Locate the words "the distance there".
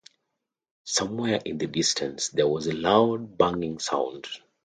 1.59-2.47